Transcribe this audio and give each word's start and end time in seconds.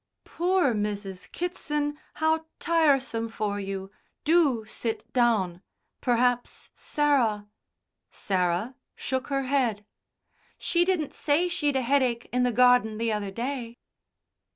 "Poor 0.25 0.73
Mrs. 0.73 1.31
Kitson. 1.31 1.95
How 2.15 2.47
tiresome 2.57 3.29
for 3.29 3.59
you. 3.59 3.91
Do 4.23 4.65
sit 4.65 5.05
down. 5.13 5.61
Perhaps 6.01 6.71
Sarah" 6.73 7.45
Sarah 8.09 8.73
shook 8.95 9.27
her 9.27 9.43
head. 9.43 9.85
"She 10.57 10.85
didn't 10.85 11.13
say 11.13 11.47
she'd 11.47 11.75
a 11.75 11.83
headache 11.83 12.27
in 12.33 12.41
the 12.41 12.51
garden 12.51 12.97
the 12.97 13.13
other 13.13 13.29
day." 13.29 13.77